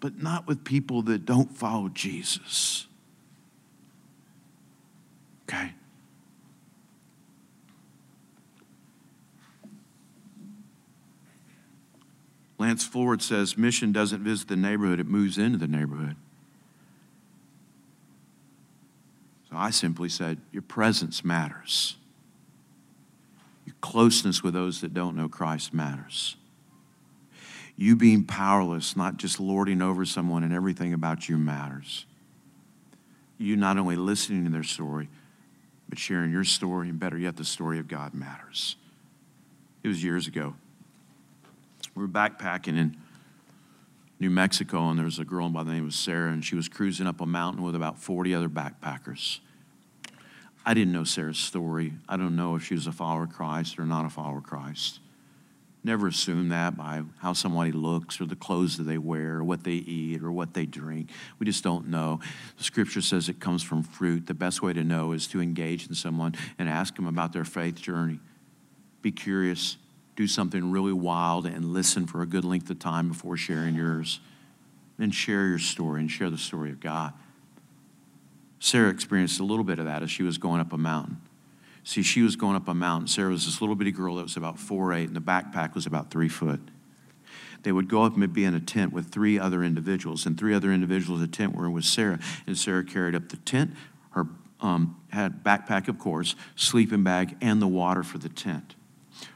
[0.00, 2.86] but not with people that don't follow Jesus.
[5.42, 5.74] Okay?
[12.58, 16.16] Lance Ford says mission doesn't visit the neighborhood, it moves into the neighborhood.
[19.50, 21.96] So I simply said, Your presence matters.
[23.66, 26.36] Your closeness with those that don't know Christ matters
[27.80, 32.04] you being powerless, not just lording over someone and everything about you matters.
[33.38, 35.08] You not only listening to their story,
[35.88, 38.76] but sharing your story, and better yet, the story of God matters.
[39.82, 40.54] It was years ago.
[41.94, 42.98] We were backpacking in
[44.18, 46.68] New Mexico, and there was a girl by the name of Sarah, and she was
[46.68, 49.38] cruising up a mountain with about 40 other backpackers.
[50.66, 51.94] I didn't know Sarah's story.
[52.06, 54.44] I don't know if she was a follower of Christ or not a follower of
[54.44, 55.00] Christ.
[55.82, 59.64] Never assume that by how somebody looks or the clothes that they wear or what
[59.64, 61.08] they eat or what they drink.
[61.38, 62.20] We just don't know.
[62.58, 64.26] The scripture says it comes from fruit.
[64.26, 67.46] The best way to know is to engage in someone and ask them about their
[67.46, 68.20] faith journey.
[69.00, 69.78] Be curious,
[70.16, 74.20] do something really wild, and listen for a good length of time before sharing yours.
[74.98, 77.14] Then share your story and share the story of God.
[78.58, 81.22] Sarah experienced a little bit of that as she was going up a mountain.
[81.82, 83.08] See, she was going up a mountain.
[83.08, 85.86] Sarah was this little bitty girl that was about four eight, and the backpack was
[85.86, 86.60] about three foot.
[87.62, 90.54] They would go up and be in a tent with three other individuals, and three
[90.54, 91.20] other individuals.
[91.20, 93.72] The tent were with Sarah, and Sarah carried up the tent.
[94.10, 94.26] Her
[94.60, 98.74] um, had backpack, of course, sleeping bag, and the water for the tent.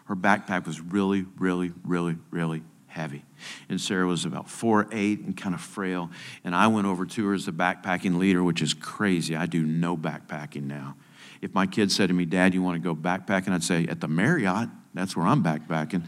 [0.07, 3.24] Her backpack was really, really, really, really heavy.
[3.68, 6.11] And Sarah was about four eight and kind of frail.
[6.44, 9.35] And I went over to her as the backpacking leader, which is crazy.
[9.35, 10.96] I do no backpacking now.
[11.44, 13.50] If my kids said to me, Dad, you want to go backpacking?
[13.50, 16.02] I'd say, At the Marriott, that's where I'm backpacking.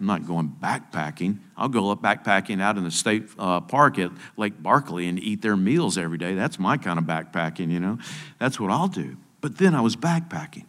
[0.00, 1.38] I'm not going backpacking.
[1.56, 5.42] I'll go up backpacking out in the state uh, park at Lake Barkley and eat
[5.42, 6.34] their meals every day.
[6.34, 7.98] That's my kind of backpacking, you know.
[8.40, 9.16] That's what I'll do.
[9.40, 10.64] But then I was backpacking.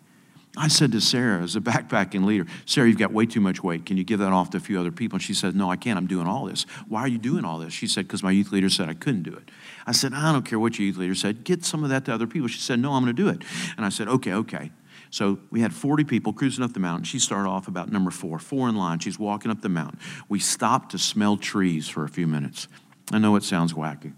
[0.55, 3.87] I said to Sarah, as a backpacking leader, Sarah, you've got way too much weight.
[3.87, 5.15] Can you give that off to a few other people?
[5.15, 5.97] And she said, No, I can't.
[5.97, 6.63] I'm doing all this.
[6.87, 7.73] Why are you doing all this?
[7.73, 9.49] She said, Because my youth leader said I couldn't do it.
[9.85, 11.43] I said, I don't care what your youth leader said.
[11.43, 12.47] Get some of that to other people.
[12.47, 13.43] She said, No, I'm going to do it.
[13.77, 14.71] And I said, Okay, okay.
[15.09, 17.03] So we had 40 people cruising up the mountain.
[17.03, 18.99] She started off about number four, four in line.
[18.99, 19.99] She's walking up the mountain.
[20.29, 22.69] We stopped to smell trees for a few minutes.
[23.11, 24.13] I know it sounds wacky,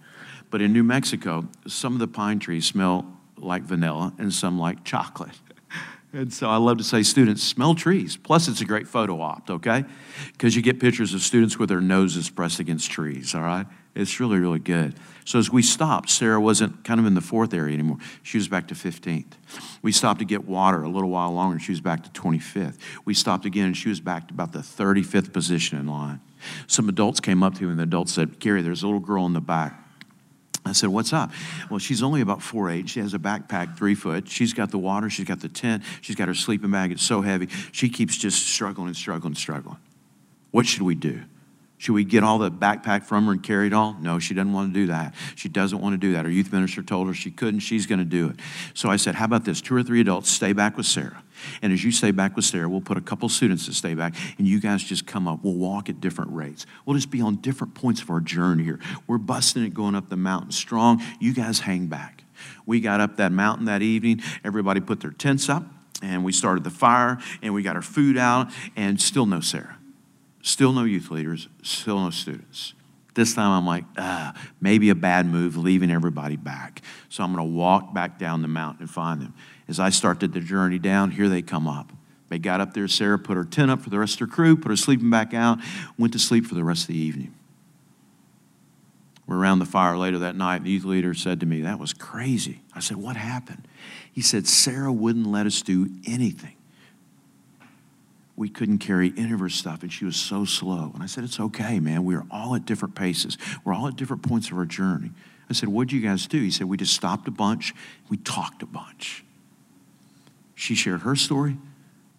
[0.51, 4.83] but in New Mexico, some of the pine trees smell like vanilla and some like
[4.83, 5.39] chocolate.
[6.13, 8.17] And so I love to say, students, smell trees.
[8.17, 9.83] Plus, it's a great photo op, okay?
[10.31, 13.65] Because you get pictures of students with their noses pressed against trees, all right?
[13.95, 14.93] It's really, really good.
[15.25, 17.97] So as we stopped, Sarah wasn't kind of in the fourth area anymore.
[18.21, 19.33] She was back to 15th.
[19.81, 22.77] We stopped to get water a little while longer, she was back to 25th.
[23.05, 26.21] We stopped again, and she was back to about the 35th position in line.
[26.67, 29.25] Some adults came up to me, and the adults said, Gary, there's a little girl
[29.25, 29.82] in the back.
[30.65, 31.31] I said, What's up?
[31.69, 32.89] Well, she's only about four eight.
[32.89, 34.27] She has a backpack three foot.
[34.27, 35.09] She's got the water.
[35.09, 35.83] She's got the tent.
[36.01, 36.91] She's got her sleeping bag.
[36.91, 37.47] It's so heavy.
[37.71, 39.77] She keeps just struggling and struggling and struggling.
[40.51, 41.21] What should we do?
[41.83, 43.97] Should we get all the backpack from her and carry it all?
[43.99, 45.13] No, she doesn't want to do that.
[45.35, 46.23] She doesn't want to do that.
[46.23, 47.59] Her youth minister told her she couldn't.
[47.59, 48.37] She's going to do it.
[48.73, 49.59] So I said, How about this?
[49.59, 51.21] Two or three adults stay back with Sarah.
[51.61, 54.15] And as you stay back with Sarah, we'll put a couple students to stay back,
[54.37, 55.43] and you guys just come up.
[55.43, 56.65] We'll walk at different rates.
[56.85, 58.79] We'll just be on different points of our journey here.
[59.07, 61.01] We're busting it going up the mountain strong.
[61.19, 62.23] You guys hang back.
[62.65, 64.21] We got up that mountain that evening.
[64.43, 65.63] Everybody put their tents up,
[66.01, 69.77] and we started the fire, and we got our food out, and still no Sarah.
[70.41, 72.73] Still no youth leaders, still no students.
[73.13, 76.81] This time I'm like, ah, maybe a bad move, leaving everybody back.
[77.09, 79.33] So I'm going to walk back down the mountain and find them.
[79.67, 81.91] As I started the journey down, here they come up.
[82.29, 82.87] They got up there.
[82.87, 85.33] Sarah put her tent up for the rest of her crew, put her sleeping back
[85.33, 85.59] out,
[85.97, 87.33] went to sleep for the rest of the evening.
[89.25, 90.63] We're around the fire later that night.
[90.63, 92.61] The youth leader said to me, That was crazy.
[92.73, 93.67] I said, What happened?
[94.11, 96.55] He said, Sarah wouldn't let us do anything
[98.35, 100.91] we couldn't carry any of her stuff, and she was so slow.
[100.93, 102.03] And I said, It's okay, man.
[102.03, 103.37] We are all at different paces.
[103.63, 105.11] We're all at different points of our journey.
[105.49, 106.39] I said, What'd you guys do?
[106.39, 107.73] He said, We just stopped a bunch,
[108.09, 109.23] we talked a bunch.
[110.63, 111.57] She shared her story,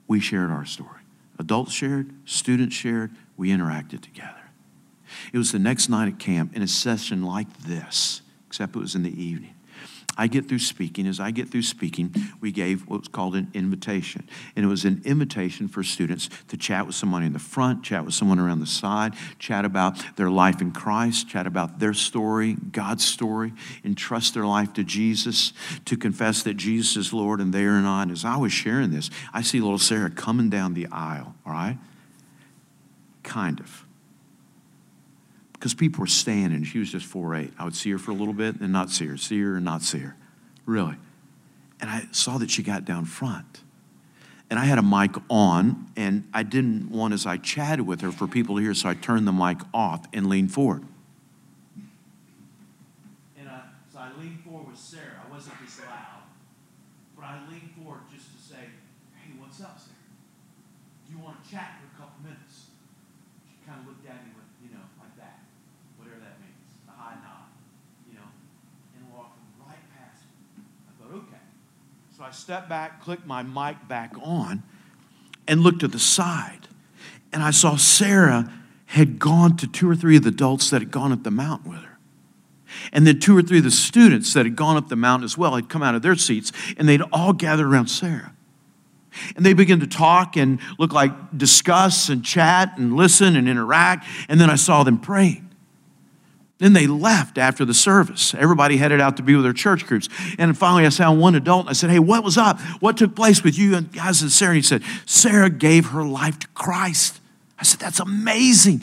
[0.06, 1.00] we shared our story.
[1.38, 4.50] Adults shared, students shared, we interacted together.
[5.32, 8.94] It was the next night at camp in a session like this, except it was
[8.94, 9.54] in the evening.
[10.16, 11.06] I get through speaking.
[11.06, 14.28] As I get through speaking, we gave what was called an invitation.
[14.54, 18.04] And it was an invitation for students to chat with someone in the front, chat
[18.04, 22.56] with someone around the side, chat about their life in Christ, chat about their story,
[22.72, 23.52] God's story,
[23.84, 25.52] entrust their life to Jesus,
[25.84, 28.10] to confess that Jesus is Lord and they are not.
[28.10, 31.78] As I was sharing this, I see little Sarah coming down the aisle, all right?
[33.22, 33.83] Kind of
[35.64, 36.62] because people were standing.
[36.62, 37.50] She was just four eight.
[37.58, 39.64] I would see her for a little bit and not see her, see her and
[39.64, 40.14] not see her.
[40.66, 40.96] Really.
[41.80, 43.62] And I saw that she got down front.
[44.50, 48.12] And I had a mic on, and I didn't want, as I chatted with her,
[48.12, 50.84] for people to hear, so I turned the mic off and leaned forward.
[53.38, 55.24] And I, so I leaned forward with Sarah.
[55.26, 56.28] I wasn't this loud,
[57.16, 58.68] but I leaned forward just to say,
[59.16, 59.96] Hey, what's up, Sarah?
[61.08, 62.68] Do you want to chat for a couple minutes?
[63.48, 64.34] She kind of looked at me
[72.24, 74.62] I stepped back, clicked my mic back on,
[75.46, 76.68] and looked to the side.
[77.34, 78.50] And I saw Sarah
[78.86, 81.72] had gone to two or three of the adults that had gone up the mountain
[81.72, 81.98] with her.
[82.94, 85.36] And then two or three of the students that had gone up the mountain as
[85.36, 88.32] well had come out of their seats, and they'd all gathered around Sarah.
[89.36, 94.06] And they began to talk and look like discuss and chat and listen and interact.
[94.30, 95.43] And then I saw them praying.
[96.58, 98.32] Then they left after the service.
[98.34, 100.08] Everybody headed out to be with their church groups.
[100.38, 102.60] And finally, I found one adult and I said, Hey, what was up?
[102.80, 104.52] What took place with you and guys and Sarah?
[104.52, 107.20] And he said, Sarah gave her life to Christ.
[107.58, 108.82] I said, That's amazing.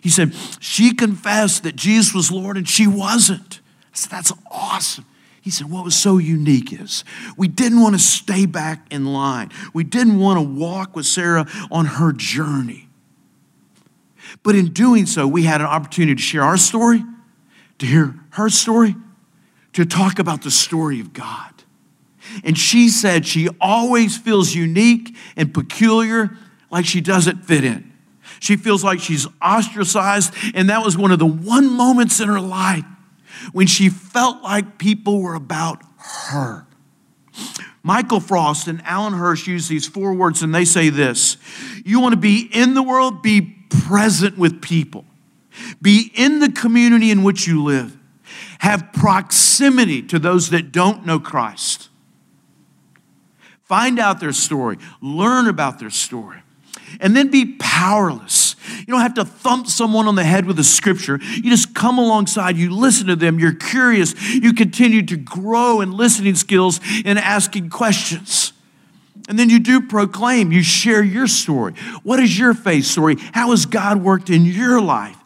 [0.00, 3.60] He said, She confessed that Jesus was Lord and she wasn't.
[3.92, 5.04] I said, That's awesome.
[5.40, 7.04] He said, What was so unique is
[7.36, 9.50] we didn't want to stay back in line.
[9.74, 12.89] We didn't want to walk with Sarah on her journey.
[14.42, 17.02] But in doing so, we had an opportunity to share our story,
[17.78, 18.94] to hear her story,
[19.72, 21.52] to talk about the story of God.
[22.44, 26.36] And she said she always feels unique and peculiar,
[26.70, 27.92] like she doesn't fit in.
[28.38, 32.40] She feels like she's ostracized, and that was one of the one moments in her
[32.40, 32.84] life
[33.52, 35.82] when she felt like people were about
[36.30, 36.66] her.
[37.82, 41.36] Michael Frost and Alan Hirsch use these four words, and they say this.
[41.84, 43.40] You want to be in the world, be
[43.86, 45.04] present with people,
[45.80, 47.96] be in the community in which you live,
[48.58, 51.88] have proximity to those that don't know Christ.
[53.62, 56.42] Find out their story, learn about their story,
[56.98, 58.56] and then be powerless.
[58.78, 61.18] You don't have to thump someone on the head with a scripture.
[61.22, 65.92] You just come alongside, you listen to them, you're curious, you continue to grow in
[65.92, 68.52] listening skills and asking questions.
[69.28, 71.74] And then you do proclaim, you share your story.
[72.02, 73.16] What is your faith story?
[73.32, 75.16] How has God worked in your life?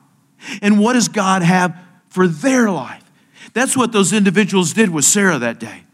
[0.61, 1.75] And what does God have
[2.09, 3.03] for their life?
[3.55, 5.85] That's what those individuals did with Sarah that day.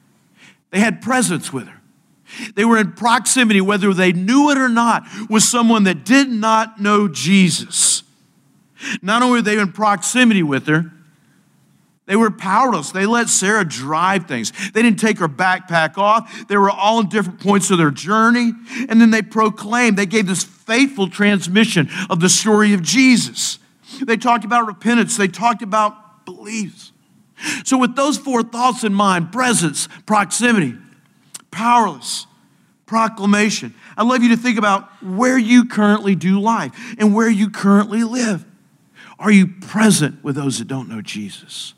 [0.70, 1.79] They had presence with her.
[2.54, 6.80] They were in proximity, whether they knew it or not, with someone that did not
[6.80, 8.02] know Jesus.
[9.02, 10.92] Not only were they in proximity with her,
[12.06, 12.90] they were powerless.
[12.90, 14.52] They let Sarah drive things.
[14.72, 16.48] They didn't take her backpack off.
[16.48, 18.52] They were all in different points of their journey.
[18.88, 23.60] And then they proclaimed, they gave this faithful transmission of the story of Jesus.
[24.02, 26.90] They talked about repentance, they talked about beliefs.
[27.64, 30.76] So, with those four thoughts in mind presence, proximity,
[31.50, 32.26] powerless,
[32.86, 33.74] proclamation.
[33.96, 38.02] I'd love you to think about where you currently do life and where you currently
[38.02, 38.44] live.
[39.18, 41.74] Are you present with those that don't know Jesus?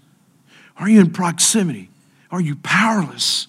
[0.77, 1.91] Are you in proximity?
[2.31, 3.49] Are you powerless?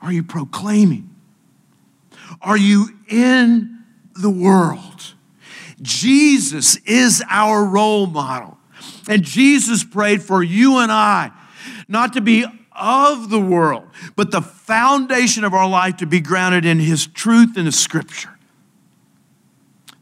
[0.00, 1.10] Are you proclaiming?
[2.40, 3.82] Are you in
[4.14, 5.14] the world?
[5.82, 8.58] Jesus is our role model.
[9.08, 11.32] And Jesus prayed for you and I
[11.88, 12.44] not to be
[12.78, 17.56] of the world, but the foundation of our life to be grounded in His truth
[17.56, 18.36] and His scripture.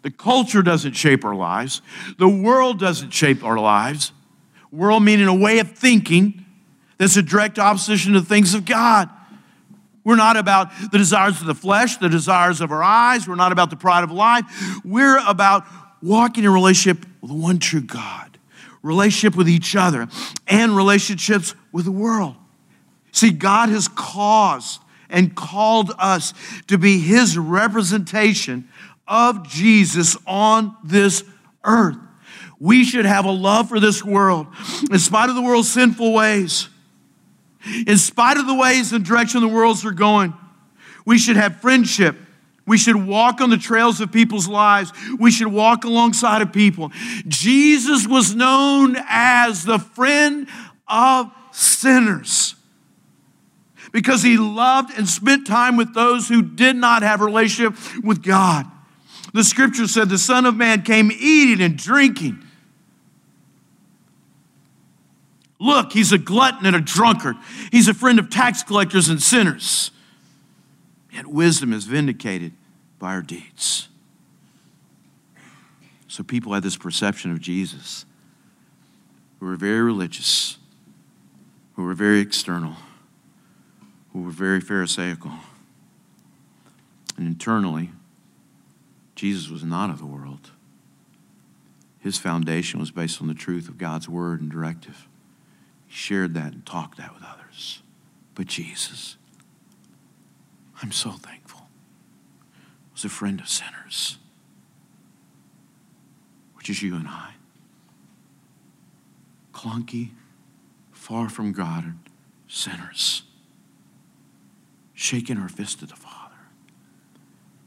[0.02, 1.80] The culture doesn't shape our lives,
[2.18, 4.12] the world doesn't shape our lives.
[4.70, 6.44] World meaning a way of thinking
[6.98, 9.08] that's a direct opposition to the things of God.
[10.02, 13.26] We're not about the desires of the flesh, the desires of our eyes.
[13.26, 14.44] We're not about the pride of life.
[14.84, 15.64] We're about
[16.02, 18.38] walking in relationship with the one true God,
[18.82, 20.08] relationship with each other,
[20.46, 22.36] and relationships with the world.
[23.14, 26.34] See, God has caused and called us
[26.66, 28.68] to be His representation
[29.06, 31.22] of Jesus on this
[31.62, 31.96] earth.
[32.58, 34.48] We should have a love for this world
[34.90, 36.68] in spite of the world's sinful ways.
[37.86, 40.34] In spite of the ways and direction the worlds are going,
[41.06, 42.16] we should have friendship.
[42.66, 44.92] We should walk on the trails of people's lives.
[45.20, 46.90] We should walk alongside of people.
[47.28, 50.48] Jesus was known as the friend
[50.88, 52.56] of sinners
[53.94, 58.24] because he loved and spent time with those who did not have a relationship with
[58.24, 58.66] God.
[59.32, 62.40] The scripture said the Son of Man came eating and drinking
[65.60, 67.36] Look, he's a glutton and a drunkard.
[67.72, 69.92] He's a friend of tax collectors and sinners.
[71.10, 72.52] Yet wisdom is vindicated
[72.98, 73.88] by our deeds.
[76.06, 78.04] So people had this perception of Jesus
[79.40, 80.58] who were very religious,
[81.76, 82.74] who were very external,
[84.14, 85.32] who were very Pharisaical.
[87.18, 87.90] And internally,
[89.14, 90.52] Jesus was not of the world.
[91.98, 95.08] His foundation was based on the truth of God's word and directive
[95.86, 97.82] He shared that and talked that with others.
[98.34, 99.16] But Jesus,
[100.82, 101.62] I'm so thankful,
[102.92, 104.18] was a friend of sinners,
[106.54, 107.32] which is you and I.
[109.52, 110.10] Clunky,
[110.92, 111.94] far from God,
[112.48, 113.22] sinners,
[115.04, 116.34] shaking our fist at the Father.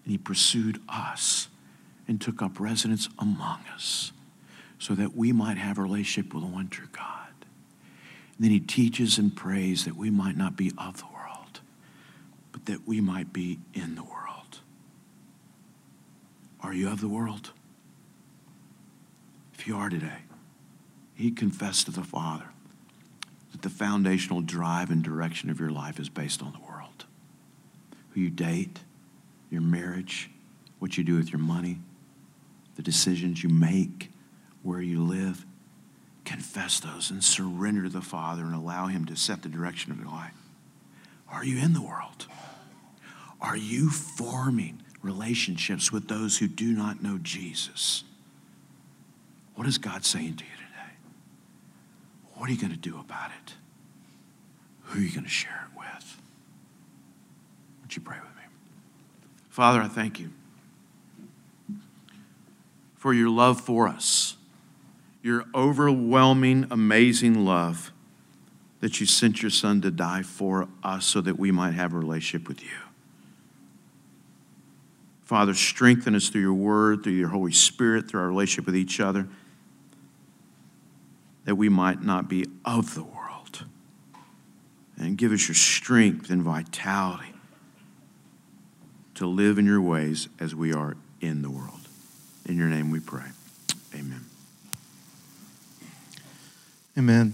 [0.04, 1.48] And He pursued us
[2.08, 4.12] and took up residence among us
[4.80, 7.28] so that we might have a relationship with the one true God.
[8.38, 11.62] And then he teaches and prays that we might not be of the world,
[12.52, 14.60] but that we might be in the world.
[16.62, 17.52] Are you of the world?
[19.54, 20.20] If you are today,
[21.16, 22.50] he confessed to the Father
[23.52, 26.77] that the foundational drive and direction of your life is based on the world.
[28.18, 28.80] Who you date,
[29.52, 30.32] your marriage,
[30.80, 31.78] what you do with your money,
[32.76, 34.10] the decisions you make,
[34.64, 35.46] where you live,
[36.26, 40.00] confess those and surrender to the Father and allow Him to set the direction of
[40.00, 40.34] your life.
[41.32, 42.26] Are you in the world?
[43.40, 48.04] Are you forming relationships with those who do not know Jesus?
[49.54, 50.96] What is God saying to you today?
[52.34, 53.54] What are you going to do about it?
[54.86, 56.18] Who are you going to share it with?
[57.88, 58.42] Would you pray with me?
[59.48, 60.32] Father, I thank you
[62.98, 64.36] for your love for us
[65.22, 67.94] your overwhelming, amazing love
[68.82, 71.98] that you sent your son to die for us so that we might have a
[71.98, 72.78] relationship with you.
[75.24, 79.00] Father, strengthen us through your word, through your Holy Spirit, through our relationship with each
[79.00, 79.30] other,
[81.46, 83.64] that we might not be of the world.
[84.98, 87.34] And give us your strength and vitality
[89.18, 91.80] to live in your ways as we are in the world.
[92.46, 93.26] In your name we pray.
[93.96, 94.26] Amen.
[96.98, 97.34] Amen.